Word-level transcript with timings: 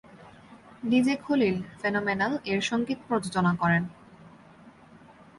DJ 0.83 1.15
Khalil 1.17 1.55
"ফেনোমেনাল"-এর 1.79 2.61
সঙ্গীত 2.61 2.99
প্রযোজনা 3.07 3.51
করেন। 3.55 3.83